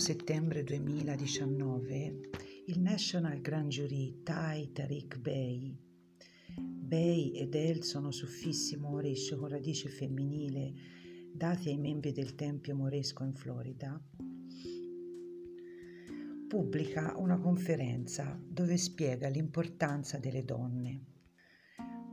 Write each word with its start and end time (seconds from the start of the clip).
settembre 0.00 0.64
2019 0.64 2.20
il 2.68 2.80
National 2.80 3.38
Grand 3.42 3.68
Jury 3.68 4.22
Tai 4.22 4.72
Tariq 4.72 5.18
Bey, 5.18 5.76
Bey 6.56 7.32
ed 7.32 7.54
El 7.54 7.84
sono 7.84 8.10
suffissi 8.10 8.78
moorish 8.78 9.36
con 9.36 9.48
radice 9.48 9.90
femminile 9.90 10.72
dati 11.34 11.68
ai 11.68 11.76
membri 11.76 12.12
del 12.12 12.34
Tempio 12.34 12.74
Moresco 12.74 13.24
in 13.24 13.34
Florida, 13.34 14.02
pubblica 16.48 17.14
una 17.18 17.38
conferenza 17.38 18.40
dove 18.42 18.78
spiega 18.78 19.28
l'importanza 19.28 20.16
delle 20.16 20.46
donne. 20.46 21.04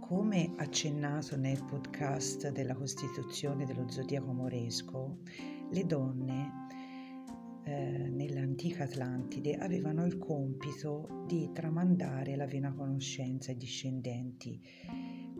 Come 0.02 0.56
accennato 0.58 1.38
nel 1.38 1.64
podcast 1.64 2.52
della 2.52 2.76
Costituzione 2.76 3.66
dello 3.66 3.90
Zodiaco 3.90 4.34
Moresco, 4.34 5.20
le 5.72 5.86
donne 5.86 6.66
eh, 7.68 8.10
nell'antica 8.10 8.86
Atlantide 8.86 9.58
avevano 9.58 10.06
il 10.06 10.18
compito 10.18 11.26
di 11.28 11.50
tramandare 11.52 12.38
la 12.38 12.46
vena 12.46 12.74
conoscenza 12.74 13.52
ai 13.52 13.58
discendenti. 13.58 14.62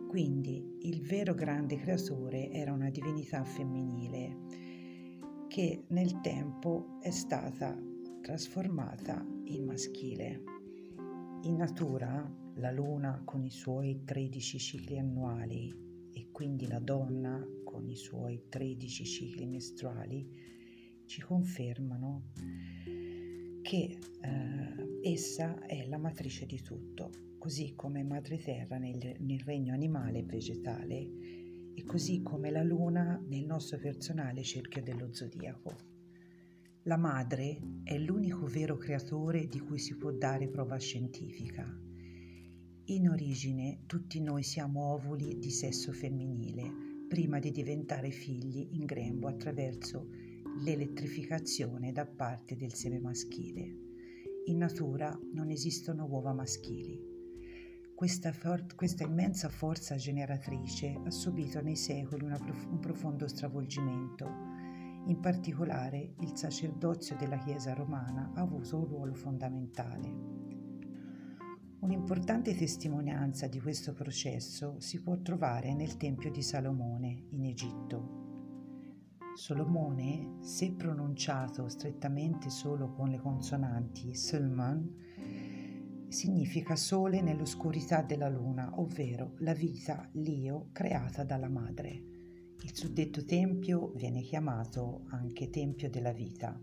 Quindi 0.06 0.76
il 0.82 1.00
vero 1.00 1.32
grande 1.32 1.76
creatore 1.76 2.50
era 2.50 2.72
una 2.72 2.90
divinità 2.90 3.44
femminile 3.44 4.36
che 5.48 5.84
nel 5.88 6.20
tempo 6.20 6.98
è 7.00 7.10
stata 7.10 7.74
trasformata 8.20 9.24
in 9.44 9.64
maschile. 9.64 10.42
In 11.44 11.56
natura 11.56 12.30
la 12.56 12.70
luna 12.70 13.22
con 13.24 13.42
i 13.42 13.50
suoi 13.50 14.02
13 14.04 14.58
cicli 14.58 14.98
annuali 14.98 15.74
e 16.12 16.28
quindi 16.30 16.66
la 16.66 16.80
donna 16.80 17.42
con 17.64 17.88
i 17.88 17.96
suoi 17.96 18.48
13 18.50 19.04
cicli 19.04 19.46
mestruali 19.46 20.57
ci 21.08 21.22
confermano 21.22 22.32
che 23.62 23.98
eh, 24.20 25.10
essa 25.10 25.64
è 25.64 25.86
la 25.86 25.96
matrice 25.96 26.44
di 26.44 26.60
tutto, 26.60 27.10
così 27.38 27.72
come 27.74 28.04
Madre 28.04 28.36
Terra 28.36 28.76
nel, 28.76 29.16
nel 29.18 29.40
regno 29.40 29.72
animale 29.72 30.18
e 30.18 30.24
vegetale 30.24 31.08
e 31.74 31.82
così 31.84 32.22
come 32.22 32.50
la 32.50 32.62
Luna 32.62 33.18
nel 33.26 33.46
nostro 33.46 33.78
personale 33.78 34.42
cerchio 34.42 34.82
dello 34.82 35.12
zodiaco. 35.12 35.76
La 36.82 36.98
madre 36.98 37.58
è 37.84 37.96
l'unico 37.98 38.46
vero 38.46 38.76
creatore 38.76 39.46
di 39.46 39.60
cui 39.60 39.78
si 39.78 39.96
può 39.96 40.12
dare 40.12 40.48
prova 40.48 40.78
scientifica. 40.78 41.66
In 42.84 43.08
origine 43.08 43.80
tutti 43.86 44.20
noi 44.20 44.42
siamo 44.42 44.92
ovuli 44.92 45.38
di 45.38 45.50
sesso 45.50 45.90
femminile, 45.92 46.70
prima 47.08 47.38
di 47.38 47.50
diventare 47.50 48.10
figli 48.10 48.68
in 48.72 48.84
grembo 48.84 49.28
attraverso 49.28 50.27
l'elettrificazione 50.56 51.92
da 51.92 52.06
parte 52.06 52.56
del 52.56 52.74
seme 52.74 52.98
maschile. 52.98 53.76
In 54.46 54.58
natura 54.58 55.18
non 55.32 55.50
esistono 55.50 56.06
uova 56.06 56.32
maschili. 56.32 56.98
Questa, 57.94 58.32
for- 58.32 58.74
questa 58.74 59.04
immensa 59.04 59.48
forza 59.48 59.96
generatrice 59.96 61.00
ha 61.04 61.10
subito 61.10 61.60
nei 61.60 61.76
secoli 61.76 62.26
prof- 62.26 62.66
un 62.70 62.78
profondo 62.78 63.26
stravolgimento. 63.26 64.26
In 65.06 65.18
particolare 65.20 66.14
il 66.20 66.36
sacerdozio 66.36 67.16
della 67.16 67.38
Chiesa 67.38 67.74
romana 67.74 68.32
ha 68.34 68.40
avuto 68.40 68.78
un 68.78 68.86
ruolo 68.86 69.14
fondamentale. 69.14 70.36
Un'importante 71.80 72.54
testimonianza 72.54 73.46
di 73.46 73.60
questo 73.60 73.92
processo 73.92 74.76
si 74.78 75.00
può 75.00 75.20
trovare 75.20 75.74
nel 75.74 75.96
Tempio 75.96 76.30
di 76.30 76.42
Salomone 76.42 77.26
in 77.30 77.44
Egitto, 77.44 78.27
Solomone, 79.34 80.38
se 80.40 80.72
pronunciato 80.72 81.68
strettamente 81.68 82.50
solo 82.50 82.92
con 82.92 83.08
le 83.08 83.18
consonanti 83.18 84.14
Sulman, 84.14 86.06
significa 86.08 86.74
sole 86.74 87.20
nell'oscurità 87.20 88.02
della 88.02 88.28
luna, 88.28 88.80
ovvero 88.80 89.34
la 89.38 89.54
vita, 89.54 90.08
l'io, 90.12 90.70
creata 90.72 91.24
dalla 91.24 91.48
madre. 91.48 91.90
Il 92.60 92.74
suddetto 92.74 93.24
tempio 93.24 93.92
viene 93.94 94.22
chiamato 94.22 95.04
anche 95.10 95.48
Tempio 95.48 95.88
della 95.88 96.12
vita 96.12 96.60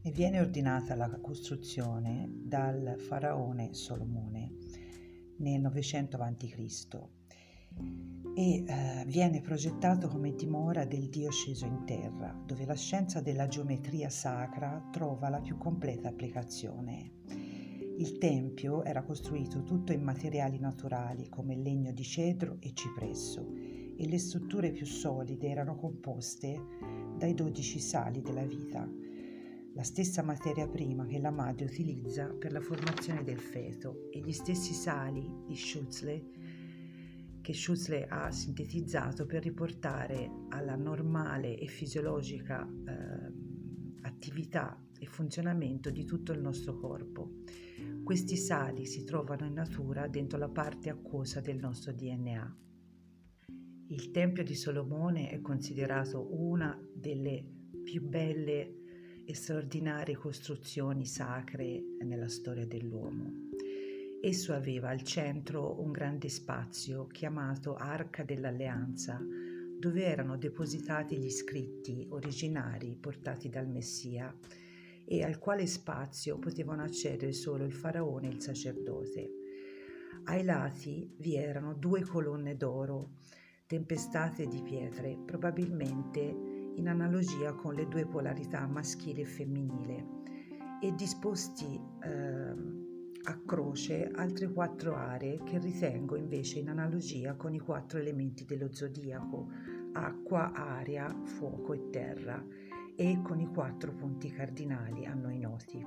e 0.00 0.10
viene 0.10 0.40
ordinata 0.40 0.94
la 0.94 1.08
costruzione 1.20 2.28
dal 2.30 2.96
faraone 2.98 3.74
Solomone 3.74 4.52
nel 5.38 5.60
900 5.60 6.16
a.C 6.16 7.16
e 8.38 8.62
eh, 8.64 9.04
viene 9.08 9.40
progettato 9.40 10.06
come 10.06 10.32
dimora 10.32 10.84
del 10.84 11.08
Dio 11.08 11.28
sceso 11.28 11.66
in 11.66 11.84
terra, 11.84 12.40
dove 12.46 12.64
la 12.66 12.76
scienza 12.76 13.20
della 13.20 13.48
geometria 13.48 14.08
sacra 14.10 14.80
trova 14.92 15.28
la 15.28 15.40
più 15.40 15.58
completa 15.58 16.10
applicazione. 16.10 17.14
Il 17.96 18.16
tempio 18.18 18.84
era 18.84 19.02
costruito 19.02 19.64
tutto 19.64 19.90
in 19.90 20.04
materiali 20.04 20.60
naturali 20.60 21.28
come 21.28 21.56
legno 21.56 21.90
di 21.90 22.04
cedro 22.04 22.58
e 22.60 22.70
cipresso 22.74 23.44
e 23.96 24.06
le 24.06 24.18
strutture 24.18 24.70
più 24.70 24.86
solide 24.86 25.48
erano 25.48 25.74
composte 25.74 26.60
dai 27.16 27.34
dodici 27.34 27.80
sali 27.80 28.22
della 28.22 28.44
vita, 28.44 28.88
la 29.74 29.82
stessa 29.82 30.22
materia 30.22 30.68
prima 30.68 31.06
che 31.06 31.18
la 31.18 31.32
madre 31.32 31.64
utilizza 31.64 32.28
per 32.28 32.52
la 32.52 32.60
formazione 32.60 33.24
del 33.24 33.40
feto 33.40 34.08
e 34.12 34.20
gli 34.20 34.32
stessi 34.32 34.74
sali 34.74 35.28
di 35.44 35.56
Schutzle 35.56 36.47
che 37.48 37.54
Schutzle 37.54 38.06
ha 38.08 38.30
sintetizzato 38.30 39.24
per 39.24 39.42
riportare 39.42 40.30
alla 40.50 40.76
normale 40.76 41.56
e 41.56 41.66
fisiologica 41.66 42.68
eh, 42.68 44.02
attività 44.02 44.78
e 44.98 45.06
funzionamento 45.06 45.88
di 45.88 46.04
tutto 46.04 46.32
il 46.32 46.40
nostro 46.40 46.76
corpo. 46.76 47.36
Questi 48.04 48.36
sali 48.36 48.84
si 48.84 49.02
trovano 49.04 49.46
in 49.46 49.54
natura 49.54 50.08
dentro 50.08 50.36
la 50.36 50.50
parte 50.50 50.90
acquosa 50.90 51.40
del 51.40 51.56
nostro 51.56 51.94
DNA. 51.94 52.56
Il 53.86 54.10
Tempio 54.10 54.44
di 54.44 54.54
Solomone 54.54 55.30
è 55.30 55.40
considerato 55.40 56.28
una 56.38 56.78
delle 56.94 57.42
più 57.82 58.06
belle 58.06 58.74
e 59.24 59.34
straordinarie 59.34 60.16
costruzioni 60.16 61.06
sacre 61.06 61.82
nella 62.04 62.28
storia 62.28 62.66
dell'uomo. 62.66 63.46
Esso 64.20 64.52
aveva 64.52 64.88
al 64.88 65.02
centro 65.02 65.80
un 65.80 65.92
grande 65.92 66.28
spazio 66.28 67.06
chiamato 67.06 67.76
Arca 67.76 68.24
dell'Alleanza, 68.24 69.24
dove 69.78 70.04
erano 70.04 70.36
depositati 70.36 71.16
gli 71.16 71.30
scritti 71.30 72.04
originari 72.10 72.96
portati 72.96 73.48
dal 73.48 73.68
Messia 73.68 74.36
e 75.04 75.22
al 75.22 75.38
quale 75.38 75.68
spazio 75.68 76.36
potevano 76.38 76.82
accedere 76.82 77.32
solo 77.32 77.64
il 77.64 77.72
faraone 77.72 78.28
e 78.28 78.32
il 78.32 78.42
sacerdote. 78.42 79.30
Ai 80.24 80.42
lati 80.42 81.08
vi 81.18 81.36
erano 81.36 81.74
due 81.74 82.02
colonne 82.02 82.56
d'oro 82.56 83.12
tempestate 83.66 84.48
di 84.48 84.62
pietre, 84.62 85.16
probabilmente 85.16 86.20
in 86.74 86.88
analogia 86.88 87.52
con 87.52 87.74
le 87.74 87.86
due 87.86 88.04
polarità 88.04 88.66
maschile 88.66 89.20
e 89.20 89.26
femminile, 89.26 90.06
e 90.82 90.92
disposti 90.94 91.80
eh, 92.02 92.87
a 93.28 93.38
croce 93.44 94.10
altre 94.10 94.50
quattro 94.50 94.96
aree 94.96 95.42
che 95.44 95.58
ritengo 95.58 96.16
invece 96.16 96.60
in 96.60 96.70
analogia 96.70 97.34
con 97.34 97.52
i 97.52 97.58
quattro 97.58 97.98
elementi 97.98 98.46
dello 98.46 98.72
zodiaco, 98.72 99.50
acqua, 99.92 100.52
aria, 100.52 101.14
fuoco 101.24 101.74
e 101.74 101.90
terra, 101.90 102.42
e 102.96 103.20
con 103.22 103.38
i 103.38 103.46
quattro 103.46 103.92
punti 103.92 104.30
cardinali 104.30 105.04
a 105.04 105.12
noi 105.12 105.38
noti. 105.38 105.84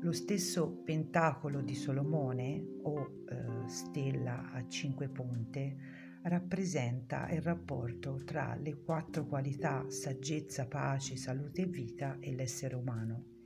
Lo 0.00 0.12
stesso 0.12 0.80
pentacolo 0.82 1.60
di 1.60 1.74
Solomone, 1.74 2.64
o 2.84 3.24
eh, 3.28 3.68
stella 3.68 4.50
a 4.52 4.66
cinque 4.66 5.10
punte, 5.10 5.76
rappresenta 6.22 7.28
il 7.28 7.42
rapporto 7.42 8.22
tra 8.24 8.56
le 8.58 8.80
quattro 8.80 9.26
qualità 9.26 9.84
saggezza, 9.90 10.66
pace, 10.66 11.16
salute 11.16 11.62
e 11.62 11.66
vita 11.66 12.16
e 12.18 12.34
l'essere 12.34 12.76
umano. 12.76 13.37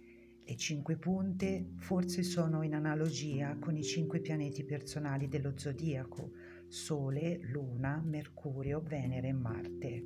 Le 0.45 0.57
cinque 0.57 0.97
punte 0.97 1.71
forse 1.77 2.25
sono 2.25 2.63
in 2.63 2.75
analogia 2.75 3.57
con 3.61 3.77
i 3.77 3.83
cinque 3.85 4.21
pianeti 4.21 4.65
personali 4.65 5.29
dello 5.29 5.57
zodiaco, 5.57 6.33
Sole, 6.67 7.39
Luna, 7.43 8.03
Mercurio, 8.05 8.81
Venere 8.81 9.29
e 9.29 9.33
Marte. 9.33 10.05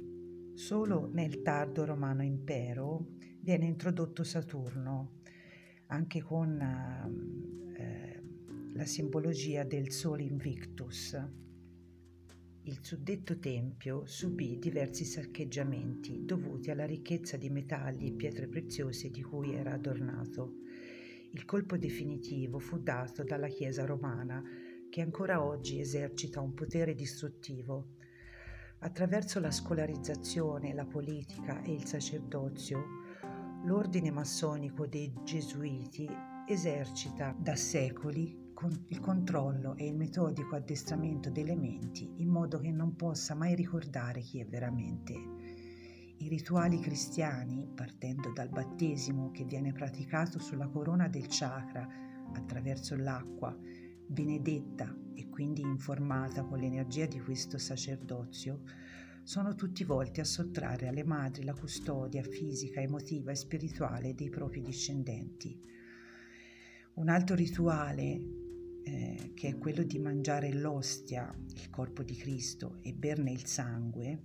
Solo 0.55 1.09
nel 1.13 1.41
tardo 1.43 1.85
romano 1.87 2.23
impero 2.23 3.15
viene 3.41 3.67
introdotto 3.67 4.25
Saturno, 4.25 5.21
anche 5.87 6.21
con 6.21 6.61
eh, 7.75 8.23
la 8.75 8.85
simbologia 8.85 9.65
del 9.65 9.91
Sole 9.91 10.23
Invictus, 10.23 11.19
il 12.67 12.79
suddetto 12.83 13.39
tempio 13.39 14.07
subì 14.07 14.59
diversi 14.59 15.05
saccheggiamenti 15.05 16.25
dovuti 16.25 16.73
alla 16.73 16.85
ricchezza 16.85 17.37
di 17.37 17.49
metalli 17.49 18.09
e 18.09 18.13
pietre 18.13 18.49
preziose 18.49 19.09
di 19.11 19.23
cui 19.23 19.55
era 19.55 19.75
adornato. 19.75 20.55
Il 21.31 21.45
colpo 21.45 21.77
definitivo 21.77 22.59
fu 22.59 22.79
dato 22.81 23.23
dalla 23.23 23.47
Chiesa 23.47 23.85
romana, 23.85 24.43
che 24.91 25.01
ancora 25.01 25.45
oggi 25.45 25.79
esercita 25.79 26.41
un 26.41 26.55
potere 26.55 26.95
distruttivo. 26.95 27.95
Attraverso 28.79 29.39
la 29.39 29.53
scolarizzazione, 29.53 30.75
la 30.75 30.87
politica 30.87 31.63
e 31.63 31.73
il 31.73 31.85
sacerdozio, 31.85 33.05
L'ordine 33.65 34.13
massonico 34.13 34.87
dei 34.87 35.13
Gesuiti 35.25 36.09
esercita 36.47 37.35
da 37.37 37.57
secoli 37.57 38.46
il 38.89 39.01
controllo 39.01 39.77
e 39.77 39.87
il 39.87 39.95
metodico 39.95 40.57
addestramento 40.57 41.29
delle 41.29 41.55
menti 41.55 42.11
in 42.17 42.29
modo 42.29 42.59
che 42.59 42.71
non 42.71 42.97
possa 42.97 43.35
mai 43.35 43.55
ricordare 43.55 44.21
chi 44.23 44.41
è 44.41 44.47
veramente. 44.47 45.13
I 46.19 46.29
rituali 46.29 46.81
cristiani, 46.81 47.69
partendo 47.75 48.33
dal 48.33 48.49
battesimo 48.49 49.31
che 49.31 49.45
viene 49.45 49.73
praticato 49.73 50.39
sulla 50.39 50.69
corona 50.69 51.07
del 51.07 51.27
chakra 51.29 51.87
attraverso 52.33 52.97
l'acqua, 52.97 53.55
benedetta 54.07 54.97
e 55.15 55.29
quindi 55.29 55.61
informata 55.61 56.43
con 56.45 56.59
l'energia 56.59 57.05
di 57.05 57.21
questo 57.21 57.59
sacerdozio, 57.59 58.63
sono 59.23 59.55
tutti 59.55 59.85
volti 59.85 60.21
a 60.21 60.25
sottrarre 60.25 60.89
alle 60.89 61.05
madri 61.05 61.45
la 61.45 61.55
custodia 61.55 62.23
fisica, 62.23 62.81
emotiva 62.81 63.33
e 63.33 63.35
spirituale 63.35 64.15
dei 64.15 64.31
propri 64.31 64.63
discendenti. 64.63 65.61
Un 66.95 67.11
altro 67.11 67.35
rituale 67.35 68.46
eh, 68.87 69.33
che 69.35 69.49
è 69.49 69.59
quello 69.59 69.83
di 69.83 69.99
mangiare 69.99 70.53
l'ostia, 70.53 71.35
il 71.55 71.71
corpo 71.71 72.05
di 72.05 72.15
Cristo, 72.15 72.79
e 72.83 72.93
berne 72.93 73.33
il 73.33 73.45
sangue, 73.45 74.23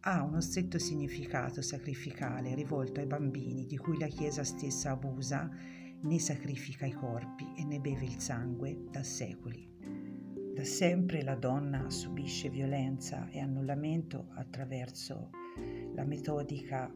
ha 0.00 0.22
uno 0.22 0.42
stretto 0.42 0.78
significato 0.78 1.62
sacrificale 1.62 2.54
rivolto 2.54 3.00
ai 3.00 3.06
bambini 3.06 3.64
di 3.64 3.78
cui 3.78 3.98
la 3.98 4.06
Chiesa 4.06 4.44
stessa 4.44 4.90
abusa, 4.90 5.50
ne 6.02 6.18
sacrifica 6.18 6.84
i 6.84 6.92
corpi 6.92 7.50
e 7.56 7.64
ne 7.64 7.80
beve 7.80 8.04
il 8.04 8.20
sangue 8.20 8.84
da 8.90 9.02
secoli. 9.02 9.72
Da 10.54 10.64
sempre 10.64 11.22
la 11.22 11.34
donna 11.34 11.88
subisce 11.88 12.50
violenza 12.50 13.28
e 13.30 13.40
annullamento 13.40 14.28
attraverso 14.34 15.30
la 15.94 16.04
metodica 16.04 16.92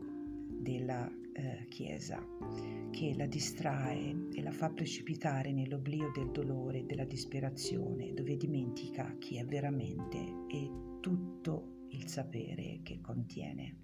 della 0.58 1.10
eh, 1.32 1.66
Chiesa, 1.68 2.24
che 2.90 3.14
la 3.16 3.26
distrae 3.26 4.28
e 4.34 4.42
la 4.42 4.50
fa 4.50 4.70
precipitare 4.70 5.52
nell'oblio 5.52 6.10
del 6.14 6.30
dolore 6.30 6.80
e 6.80 6.84
della 6.84 7.04
disperazione, 7.04 8.12
dove 8.12 8.36
dimentica 8.36 9.16
chi 9.18 9.36
è 9.36 9.44
veramente 9.44 10.18
e 10.48 10.70
tutto 11.00 11.86
il 11.90 12.08
sapere 12.08 12.80
che 12.82 13.00
contiene. 13.00 13.76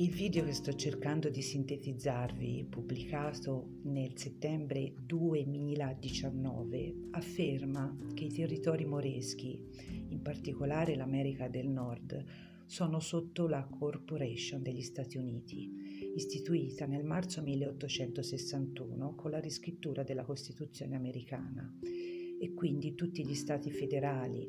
Il 0.00 0.12
video 0.12 0.44
che 0.44 0.54
sto 0.54 0.72
cercando 0.72 1.28
di 1.28 1.42
sintetizzarvi, 1.42 2.68
pubblicato 2.70 3.80
nel 3.82 4.16
settembre 4.16 4.94
2019, 5.04 7.08
afferma 7.10 7.94
che 8.14 8.24
i 8.24 8.32
territori 8.32 8.86
moreschi, 8.86 9.62
in 10.08 10.22
particolare 10.22 10.96
l'America 10.96 11.48
del 11.48 11.68
Nord, 11.68 12.24
sono 12.70 13.00
sotto 13.00 13.48
la 13.48 13.64
Corporation 13.64 14.62
degli 14.62 14.82
Stati 14.82 15.18
Uniti, 15.18 16.12
istituita 16.14 16.86
nel 16.86 17.02
marzo 17.02 17.42
1861 17.42 19.16
con 19.16 19.32
la 19.32 19.40
riscrittura 19.40 20.04
della 20.04 20.22
Costituzione 20.22 20.94
americana 20.94 21.68
e 21.82 22.54
quindi 22.54 22.94
tutti 22.94 23.26
gli 23.26 23.34
Stati 23.34 23.72
federali 23.72 24.48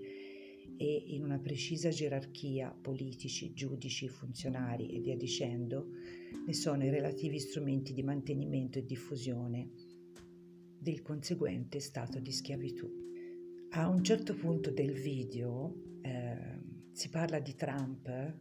e 0.78 1.04
in 1.08 1.24
una 1.24 1.40
precisa 1.40 1.90
gerarchia 1.90 2.70
politici, 2.80 3.54
giudici, 3.54 4.08
funzionari 4.08 4.92
e 4.92 5.00
via 5.00 5.18
dicendo, 5.18 5.88
ne 6.46 6.54
sono 6.54 6.86
i 6.86 6.92
relativi 6.92 7.40
strumenti 7.40 7.92
di 7.92 8.04
mantenimento 8.04 8.78
e 8.78 8.86
diffusione 8.86 9.72
del 10.78 11.02
conseguente 11.02 11.80
stato 11.80 12.20
di 12.20 12.32
schiavitù. 12.32 12.88
A 13.72 13.88
un 13.88 14.04
certo 14.04 14.36
punto 14.36 14.70
del 14.70 14.94
video 14.94 15.74
eh, 16.04 16.81
si 16.92 17.10
parla 17.10 17.40
di 17.40 17.56
Trump 17.56 18.38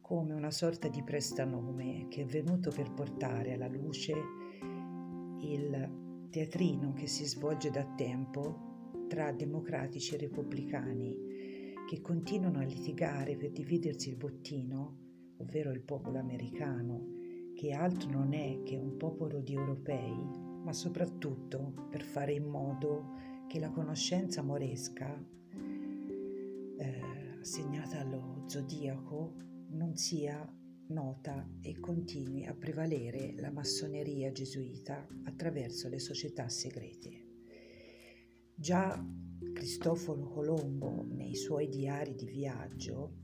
come 0.00 0.34
una 0.34 0.50
sorta 0.50 0.88
di 0.88 1.02
prestanome 1.02 2.06
che 2.08 2.22
è 2.22 2.26
venuto 2.26 2.70
per 2.70 2.92
portare 2.92 3.54
alla 3.54 3.68
luce 3.68 4.12
il 5.40 6.28
teatrino 6.30 6.92
che 6.92 7.06
si 7.06 7.24
svolge 7.24 7.70
da 7.70 7.84
tempo 7.96 8.72
tra 9.08 9.32
democratici 9.32 10.14
e 10.14 10.18
repubblicani 10.18 11.16
che 11.86 12.00
continuano 12.00 12.58
a 12.58 12.64
litigare 12.64 13.36
per 13.36 13.50
dividersi 13.50 14.08
il 14.08 14.16
bottino, 14.16 14.96
ovvero 15.38 15.70
il 15.70 15.82
popolo 15.82 16.18
americano, 16.18 17.12
che 17.54 17.72
altro 17.72 18.10
non 18.10 18.32
è 18.32 18.62
che 18.64 18.76
un 18.76 18.96
popolo 18.96 19.40
di 19.40 19.54
europei, 19.54 20.14
ma 20.62 20.72
soprattutto 20.72 21.86
per 21.90 22.02
fare 22.02 22.32
in 22.32 22.44
modo 22.44 23.12
che 23.46 23.58
la 23.60 23.70
conoscenza 23.70 24.42
moresca 24.42 25.22
assegnata 27.44 28.00
allo 28.00 28.44
zodiaco 28.46 29.34
non 29.72 29.98
sia 29.98 30.50
nota 30.86 31.46
e 31.60 31.78
continui 31.78 32.46
a 32.46 32.54
prevalere 32.54 33.34
la 33.36 33.50
massoneria 33.50 34.32
gesuita 34.32 35.06
attraverso 35.24 35.90
le 35.90 35.98
società 35.98 36.48
segrete. 36.48 37.26
Già 38.54 38.98
Cristoforo 39.52 40.26
Colombo 40.26 41.04
nei 41.06 41.34
suoi 41.34 41.68
diari 41.68 42.14
di 42.14 42.24
viaggio 42.24 43.16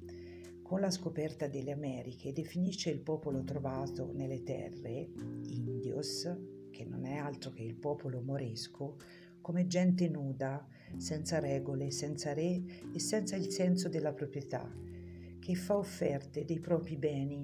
con 0.63 0.81
la 0.81 0.91
scoperta 0.91 1.47
delle 1.49 1.73
Americhe 1.73 2.35
definisce 2.35 2.91
il 2.91 3.01
popolo 3.01 3.43
trovato 3.43 4.13
nelle 4.13 4.43
terre, 4.43 5.13
indios, 5.47 6.31
che 6.71 6.85
non 6.85 7.07
è 7.07 7.17
altro 7.17 7.53
che 7.53 7.63
il 7.63 7.75
popolo 7.75 8.21
moresco, 8.21 8.99
come 9.41 9.67
gente 9.67 10.11
nuda, 10.11 10.69
senza 10.97 11.39
regole, 11.39 11.91
senza 11.91 12.33
re 12.33 12.63
e 12.93 12.99
senza 12.99 13.37
il 13.37 13.51
senso 13.51 13.89
della 13.89 14.13
proprietà, 14.13 14.71
che 15.39 15.55
fa 15.55 15.77
offerte 15.77 16.45
dei 16.45 16.61
propri 16.61 16.97
beni, 16.97 17.43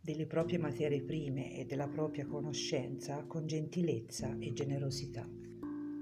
delle 0.00 0.26
proprie 0.26 0.58
materie 0.58 1.02
prime 1.02 1.56
e 1.56 1.64
della 1.66 1.88
propria 1.88 2.26
conoscenza 2.26 3.24
con 3.24 3.46
gentilezza 3.46 4.36
e 4.38 4.52
generosità. 4.52 5.28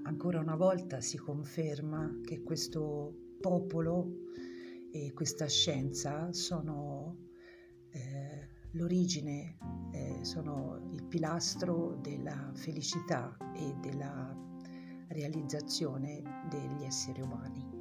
Ancora 0.02 0.40
una 0.40 0.56
volta 0.56 1.00
si 1.00 1.16
conferma 1.16 2.20
che 2.22 2.42
questo 2.42 3.14
popolo 3.40 4.28
e 4.92 5.12
questa 5.14 5.48
scienza 5.48 6.32
sono 6.32 7.16
eh, 7.90 8.48
l'origine, 8.72 9.56
eh, 9.92 10.18
sono 10.22 10.88
il 10.92 11.04
pilastro 11.04 11.98
della 12.02 12.52
felicità 12.54 13.36
e 13.54 13.74
della 13.80 14.53
realizzazione 15.14 16.22
degli 16.50 16.84
esseri 16.84 17.22
umani. 17.22 17.73